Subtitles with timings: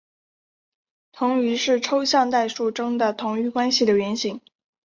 [1.11, 4.41] 同余是抽象代数中的同余关系的原型。